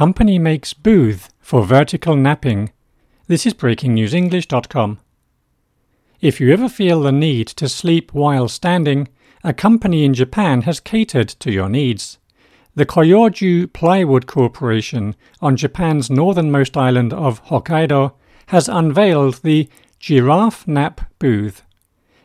Company 0.00 0.38
makes 0.38 0.72
booth 0.72 1.28
for 1.40 1.62
vertical 1.62 2.16
napping. 2.16 2.72
This 3.26 3.44
is 3.44 3.52
breakingnewsenglish.com. 3.52 4.98
If 6.22 6.40
you 6.40 6.50
ever 6.54 6.70
feel 6.70 7.02
the 7.02 7.12
need 7.12 7.48
to 7.48 7.68
sleep 7.68 8.14
while 8.14 8.48
standing, 8.48 9.08
a 9.44 9.52
company 9.52 10.06
in 10.06 10.14
Japan 10.14 10.62
has 10.62 10.80
catered 10.80 11.28
to 11.40 11.52
your 11.52 11.68
needs. 11.68 12.16
The 12.74 12.86
Koyoju 12.86 13.74
Plywood 13.74 14.26
Corporation 14.26 15.16
on 15.42 15.58
Japan's 15.58 16.08
northernmost 16.08 16.78
island 16.78 17.12
of 17.12 17.44
Hokkaido 17.48 18.14
has 18.46 18.70
unveiled 18.70 19.42
the 19.42 19.68
Giraffenap 20.00 21.00
Booth. 21.18 21.62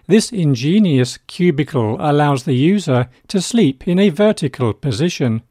This 0.08 0.32
ingenious 0.32 1.18
cubicle 1.28 1.98
allows 2.00 2.46
the 2.46 2.56
user 2.56 3.10
to 3.28 3.42
sleep 3.42 3.86
in 3.86 4.00
a 4.00 4.08
vertical 4.08 4.74
position. 4.74 5.42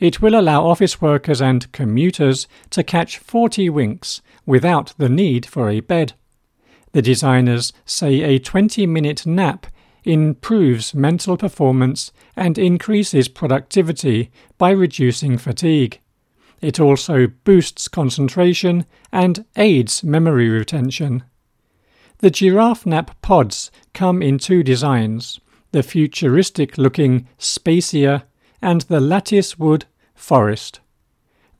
It 0.00 0.22
will 0.22 0.34
allow 0.34 0.66
office 0.66 1.02
workers 1.02 1.42
and 1.42 1.70
commuters 1.72 2.48
to 2.70 2.82
catch 2.82 3.18
40 3.18 3.68
winks 3.68 4.22
without 4.46 4.94
the 4.96 5.10
need 5.10 5.44
for 5.44 5.68
a 5.68 5.80
bed. 5.80 6.14
The 6.92 7.02
designers 7.02 7.74
say 7.84 8.22
a 8.22 8.38
20 8.38 8.86
minute 8.86 9.26
nap 9.26 9.66
improves 10.04 10.94
mental 10.94 11.36
performance 11.36 12.12
and 12.34 12.56
increases 12.56 13.28
productivity 13.28 14.30
by 14.56 14.70
reducing 14.70 15.36
fatigue. 15.36 16.00
It 16.62 16.80
also 16.80 17.26
boosts 17.44 17.86
concentration 17.86 18.86
and 19.12 19.44
aids 19.56 20.02
memory 20.02 20.48
retention. 20.48 21.24
The 22.18 22.30
Giraffenap 22.30 23.10
pods 23.20 23.70
come 23.92 24.22
in 24.22 24.38
two 24.38 24.62
designs 24.62 25.40
the 25.72 25.82
futuristic 25.82 26.76
looking 26.78 27.28
Spacia 27.38 28.24
and 28.60 28.80
the 28.82 29.00
lattice 29.00 29.58
wood 29.58 29.86
Forest. 30.20 30.80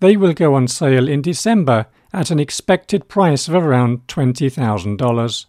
They 0.00 0.16
will 0.16 0.34
go 0.34 0.54
on 0.54 0.68
sale 0.68 1.08
in 1.08 1.22
December 1.22 1.86
at 2.12 2.30
an 2.30 2.38
expected 2.38 3.08
price 3.08 3.48
of 3.48 3.54
around 3.54 4.06
$20,000. 4.06 5.46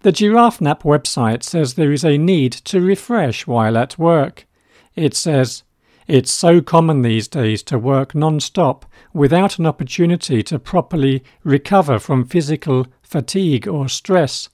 The 0.00 0.12
Giraffenap 0.12 0.82
website 0.82 1.42
says 1.42 1.74
there 1.74 1.92
is 1.92 2.04
a 2.04 2.16
need 2.16 2.52
to 2.52 2.80
refresh 2.80 3.46
while 3.46 3.76
at 3.76 3.98
work. 3.98 4.46
It 4.94 5.14
says, 5.14 5.64
It's 6.06 6.30
so 6.30 6.60
common 6.60 7.02
these 7.02 7.26
days 7.26 7.62
to 7.64 7.78
work 7.78 8.14
non 8.14 8.38
stop 8.38 8.86
without 9.12 9.58
an 9.58 9.66
opportunity 9.66 10.42
to 10.44 10.58
properly 10.58 11.24
recover 11.42 11.98
from 11.98 12.24
physical 12.24 12.86
fatigue 13.02 13.66
or 13.66 13.88
stress, 13.88 14.48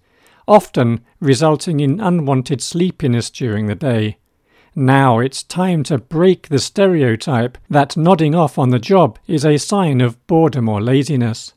often 0.48 1.04
resulting 1.20 1.80
in 1.80 2.00
unwanted 2.00 2.62
sleepiness 2.62 3.30
during 3.30 3.66
the 3.66 3.74
day. 3.74 4.16
Now 4.76 5.20
it's 5.20 5.44
time 5.44 5.84
to 5.84 5.98
break 5.98 6.48
the 6.48 6.58
stereotype 6.58 7.58
that 7.70 7.96
nodding 7.96 8.34
off 8.34 8.58
on 8.58 8.70
the 8.70 8.80
job 8.80 9.18
is 9.26 9.44
a 9.44 9.56
sign 9.56 10.00
of 10.00 10.24
boredom 10.26 10.68
or 10.68 10.80
laziness. 10.82 11.52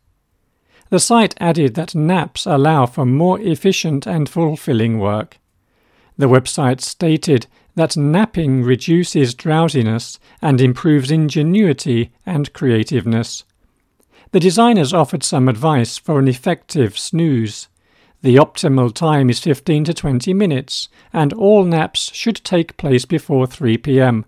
The 0.89 0.99
site 0.99 1.35
added 1.39 1.73
that 1.75 1.95
naps 1.95 2.45
allow 2.45 2.85
for 2.85 3.05
more 3.05 3.39
efficient 3.41 4.05
and 4.05 4.29
fulfilling 4.29 4.99
work. 4.99 5.39
The 6.17 6.29
website 6.29 6.81
stated 6.81 7.47
that 7.75 7.97
napping 7.97 8.63
reduces 8.63 9.35
drowsiness 9.35 10.19
and 10.41 10.61
improves 10.61 11.11
ingenuity 11.11 12.11
and 12.25 12.52
creativeness. 12.53 13.43
The 14.31 14.39
designers 14.39 14.93
offered 14.93 15.23
some 15.23 15.47
advice 15.49 15.97
for 15.97 16.19
an 16.19 16.27
effective 16.27 16.97
snooze. 16.97 17.67
The 18.21 18.35
optimal 18.35 18.93
time 18.93 19.29
is 19.29 19.39
15 19.39 19.83
to 19.85 19.93
20 19.93 20.33
minutes, 20.33 20.89
and 21.13 21.33
all 21.33 21.63
naps 21.63 22.11
should 22.13 22.43
take 22.43 22.77
place 22.77 23.05
before 23.05 23.45
3 23.45 23.77
pm. 23.77 24.25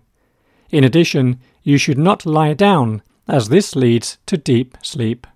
In 0.70 0.84
addition, 0.84 1.40
you 1.62 1.76
should 1.76 1.98
not 1.98 2.24
lie 2.24 2.54
down, 2.54 3.02
as 3.26 3.48
this 3.48 3.74
leads 3.74 4.18
to 4.26 4.36
deep 4.36 4.78
sleep. 4.82 5.26